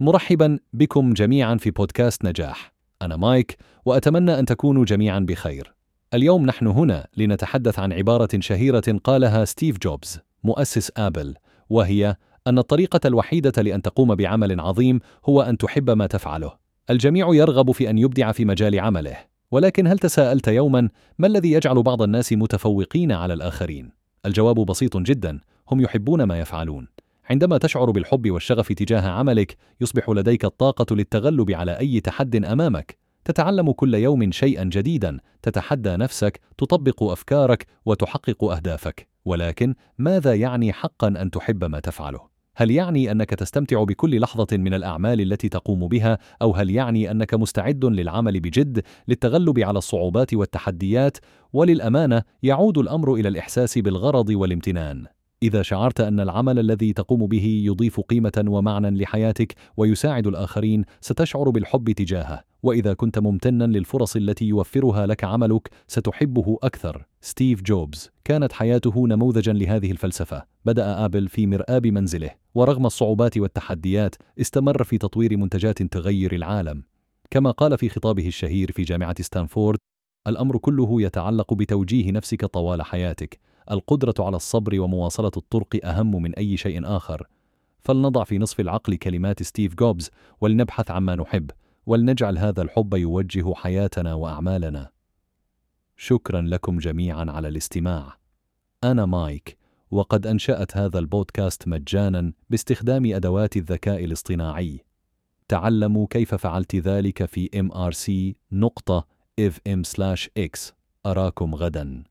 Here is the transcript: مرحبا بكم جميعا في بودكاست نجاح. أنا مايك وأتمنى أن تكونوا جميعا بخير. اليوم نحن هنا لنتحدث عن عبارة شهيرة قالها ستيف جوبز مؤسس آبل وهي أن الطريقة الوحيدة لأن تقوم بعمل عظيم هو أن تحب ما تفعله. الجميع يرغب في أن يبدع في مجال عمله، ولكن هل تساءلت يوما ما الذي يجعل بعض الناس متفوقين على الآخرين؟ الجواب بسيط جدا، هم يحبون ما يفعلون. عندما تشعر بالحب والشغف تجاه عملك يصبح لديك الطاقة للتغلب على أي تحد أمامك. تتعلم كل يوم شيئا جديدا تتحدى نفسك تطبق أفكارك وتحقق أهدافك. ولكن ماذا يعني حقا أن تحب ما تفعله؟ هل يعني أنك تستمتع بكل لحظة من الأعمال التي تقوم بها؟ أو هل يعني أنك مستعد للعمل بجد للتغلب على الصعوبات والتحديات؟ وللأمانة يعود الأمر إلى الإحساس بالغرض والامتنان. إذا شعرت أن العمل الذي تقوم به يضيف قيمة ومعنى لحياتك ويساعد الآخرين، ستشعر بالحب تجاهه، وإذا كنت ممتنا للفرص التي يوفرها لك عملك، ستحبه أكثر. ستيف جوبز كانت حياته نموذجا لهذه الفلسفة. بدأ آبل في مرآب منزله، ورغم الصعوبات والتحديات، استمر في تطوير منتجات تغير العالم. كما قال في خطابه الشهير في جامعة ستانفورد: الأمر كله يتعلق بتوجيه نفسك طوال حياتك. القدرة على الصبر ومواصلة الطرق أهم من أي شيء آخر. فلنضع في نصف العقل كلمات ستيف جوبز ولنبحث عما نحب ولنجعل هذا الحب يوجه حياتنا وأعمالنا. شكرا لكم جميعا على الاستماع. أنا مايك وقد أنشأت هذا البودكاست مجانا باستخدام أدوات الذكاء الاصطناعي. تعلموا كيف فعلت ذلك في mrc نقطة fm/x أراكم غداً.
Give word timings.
مرحبا 0.00 0.58
بكم 0.72 1.12
جميعا 1.12 1.54
في 1.56 1.70
بودكاست 1.70 2.24
نجاح. 2.24 2.72
أنا 3.02 3.16
مايك 3.16 3.56
وأتمنى 3.84 4.38
أن 4.38 4.46
تكونوا 4.46 4.84
جميعا 4.84 5.18
بخير. 5.18 5.74
اليوم 6.14 6.46
نحن 6.46 6.66
هنا 6.66 7.06
لنتحدث 7.16 7.78
عن 7.78 7.92
عبارة 7.92 8.28
شهيرة 8.38 9.00
قالها 9.04 9.44
ستيف 9.44 9.78
جوبز 9.78 10.20
مؤسس 10.44 10.92
آبل 10.96 11.34
وهي 11.70 12.16
أن 12.46 12.58
الطريقة 12.58 13.00
الوحيدة 13.04 13.62
لأن 13.62 13.82
تقوم 13.82 14.14
بعمل 14.14 14.60
عظيم 14.60 15.00
هو 15.24 15.42
أن 15.42 15.58
تحب 15.58 15.90
ما 15.90 16.06
تفعله. 16.06 16.52
الجميع 16.90 17.34
يرغب 17.34 17.70
في 17.70 17.90
أن 17.90 17.98
يبدع 17.98 18.32
في 18.32 18.44
مجال 18.44 18.80
عمله، 18.80 19.16
ولكن 19.50 19.86
هل 19.86 19.98
تساءلت 19.98 20.48
يوما 20.48 20.88
ما 21.18 21.26
الذي 21.26 21.52
يجعل 21.52 21.82
بعض 21.82 22.02
الناس 22.02 22.32
متفوقين 22.32 23.12
على 23.12 23.34
الآخرين؟ 23.34 23.90
الجواب 24.26 24.56
بسيط 24.56 24.96
جدا، 24.96 25.40
هم 25.70 25.80
يحبون 25.80 26.22
ما 26.22 26.38
يفعلون. 26.38 26.88
عندما 27.30 27.58
تشعر 27.58 27.90
بالحب 27.90 28.30
والشغف 28.30 28.72
تجاه 28.72 29.08
عملك 29.08 29.56
يصبح 29.80 30.10
لديك 30.10 30.44
الطاقة 30.44 30.96
للتغلب 30.96 31.50
على 31.50 31.78
أي 31.78 32.00
تحد 32.00 32.44
أمامك. 32.44 32.98
تتعلم 33.24 33.72
كل 33.72 33.94
يوم 33.94 34.32
شيئا 34.32 34.64
جديدا 34.64 35.18
تتحدى 35.42 35.96
نفسك 35.96 36.40
تطبق 36.58 37.02
أفكارك 37.02 37.66
وتحقق 37.86 38.44
أهدافك. 38.44 39.08
ولكن 39.24 39.74
ماذا 39.98 40.34
يعني 40.34 40.72
حقا 40.72 41.08
أن 41.08 41.30
تحب 41.30 41.64
ما 41.64 41.80
تفعله؟ 41.80 42.20
هل 42.56 42.70
يعني 42.70 43.10
أنك 43.10 43.30
تستمتع 43.30 43.84
بكل 43.84 44.20
لحظة 44.20 44.46
من 44.52 44.74
الأعمال 44.74 45.20
التي 45.20 45.48
تقوم 45.48 45.88
بها؟ 45.88 46.18
أو 46.42 46.52
هل 46.52 46.70
يعني 46.70 47.10
أنك 47.10 47.34
مستعد 47.34 47.84
للعمل 47.84 48.40
بجد 48.40 48.82
للتغلب 49.08 49.58
على 49.58 49.78
الصعوبات 49.78 50.34
والتحديات؟ 50.34 51.18
وللأمانة 51.52 52.22
يعود 52.42 52.78
الأمر 52.78 53.14
إلى 53.14 53.28
الإحساس 53.28 53.78
بالغرض 53.78 54.30
والامتنان. 54.30 55.06
إذا 55.42 55.62
شعرت 55.62 56.00
أن 56.00 56.20
العمل 56.20 56.58
الذي 56.58 56.92
تقوم 56.92 57.26
به 57.26 57.62
يضيف 57.64 58.00
قيمة 58.00 58.44
ومعنى 58.48 58.90
لحياتك 58.90 59.54
ويساعد 59.76 60.26
الآخرين، 60.26 60.84
ستشعر 61.00 61.50
بالحب 61.50 61.90
تجاهه، 61.90 62.44
وإذا 62.62 62.94
كنت 62.94 63.18
ممتنا 63.18 63.64
للفرص 63.64 64.16
التي 64.16 64.44
يوفرها 64.44 65.06
لك 65.06 65.24
عملك، 65.24 65.70
ستحبه 65.88 66.58
أكثر. 66.62 67.06
ستيف 67.20 67.62
جوبز 67.62 68.10
كانت 68.24 68.52
حياته 68.52 69.06
نموذجا 69.06 69.52
لهذه 69.52 69.90
الفلسفة. 69.90 70.44
بدأ 70.64 71.04
آبل 71.04 71.28
في 71.28 71.46
مرآب 71.46 71.86
منزله، 71.86 72.30
ورغم 72.54 72.86
الصعوبات 72.86 73.38
والتحديات، 73.38 74.14
استمر 74.40 74.84
في 74.84 74.98
تطوير 74.98 75.36
منتجات 75.36 75.82
تغير 75.82 76.34
العالم. 76.34 76.82
كما 77.30 77.50
قال 77.50 77.78
في 77.78 77.88
خطابه 77.88 78.26
الشهير 78.26 78.72
في 78.72 78.82
جامعة 78.82 79.22
ستانفورد: 79.22 79.78
الأمر 80.26 80.58
كله 80.58 81.02
يتعلق 81.02 81.54
بتوجيه 81.54 82.10
نفسك 82.10 82.44
طوال 82.44 82.82
حياتك. 82.82 83.40
القدرة 83.70 84.14
على 84.18 84.36
الصبر 84.36 84.80
ومواصلة 84.80 85.30
الطرق 85.36 85.80
أهم 85.84 86.22
من 86.22 86.34
أي 86.34 86.56
شيء 86.56 86.86
آخر. 86.96 87.26
فلنضع 87.80 88.24
في 88.24 88.38
نصف 88.38 88.60
العقل 88.60 88.94
كلمات 88.94 89.42
ستيف 89.42 89.74
جوبز 89.74 90.10
ولنبحث 90.40 90.90
عما 90.90 91.14
نحب 91.14 91.50
ولنجعل 91.86 92.38
هذا 92.38 92.62
الحب 92.62 92.94
يوجه 92.94 93.54
حياتنا 93.54 94.14
وأعمالنا. 94.14 94.90
شكرا 95.96 96.40
لكم 96.40 96.78
جميعا 96.78 97.24
على 97.28 97.48
الاستماع. 97.48 98.16
أنا 98.84 99.06
مايك 99.06 99.58
وقد 99.90 100.26
أنشأت 100.26 100.76
هذا 100.76 100.98
البودكاست 100.98 101.68
مجانا 101.68 102.32
باستخدام 102.50 103.14
أدوات 103.14 103.56
الذكاء 103.56 104.04
الاصطناعي. 104.04 104.80
تعلموا 105.48 106.06
كيف 106.10 106.34
فعلت 106.34 106.76
ذلك 106.76 107.24
في 107.24 107.48
mrc 107.54 108.34
نقطة 108.52 109.06
fm/x 109.40 110.72
أراكم 111.06 111.54
غداً. 111.54 112.04